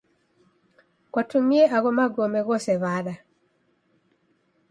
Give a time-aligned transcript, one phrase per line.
[1.11, 3.13] Kwatumie agho magome ghose w'ada?